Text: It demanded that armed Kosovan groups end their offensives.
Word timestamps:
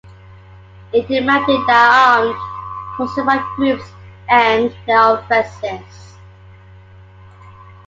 It 0.93 1.07
demanded 1.07 1.61
that 1.67 2.17
armed 2.17 2.33
Kosovan 2.97 3.45
groups 3.55 3.93
end 4.29 4.75
their 4.87 5.17
offensives. 5.17 6.15